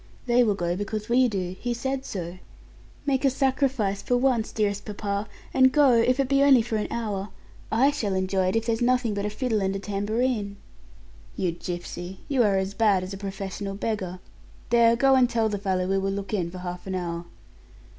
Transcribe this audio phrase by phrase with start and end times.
[0.25, 2.39] They will go because we do he said so.
[3.05, 6.87] Make a sacrifice for once, dearest papa, and go, if it be only for an
[6.91, 7.29] hour.
[7.71, 10.57] I shall enjoy it if there's nothing but a fiddle and a tambourine."
[11.35, 12.21] "You gipsy!
[12.27, 14.17] You are as bad as a professional beggar.
[14.71, 17.25] There go and tell the fellow we will look in for half an hour."